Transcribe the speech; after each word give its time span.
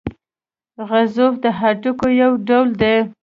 غضروف 0.87 1.33
د 1.43 1.45
هډوکو 1.59 2.07
یو 2.21 2.31
ډول 2.47 2.69
دی. 2.81 2.95